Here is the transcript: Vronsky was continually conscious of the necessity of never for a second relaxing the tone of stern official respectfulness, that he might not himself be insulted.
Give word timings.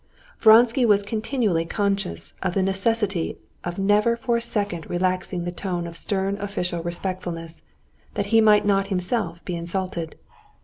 Vronsky 0.39 0.83
was 0.83 1.03
continually 1.03 1.63
conscious 1.63 2.33
of 2.41 2.55
the 2.55 2.63
necessity 2.63 3.37
of 3.63 3.77
never 3.77 4.15
for 4.15 4.35
a 4.37 4.41
second 4.41 4.89
relaxing 4.89 5.43
the 5.43 5.51
tone 5.51 5.85
of 5.85 5.95
stern 5.95 6.39
official 6.39 6.81
respectfulness, 6.81 7.61
that 8.15 8.25
he 8.33 8.41
might 8.41 8.65
not 8.65 8.87
himself 8.87 9.45
be 9.45 9.55
insulted. 9.55 10.15